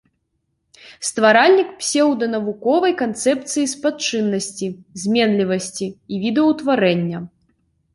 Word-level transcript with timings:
Стваральнік 1.09 1.69
псеўданавуковай 1.81 2.93
канцэпцыі 3.03 3.69
спадчыннасці, 3.77 4.67
зменлівасці 5.07 5.95
і 5.95 6.15
відаўтварэння. 6.29 7.19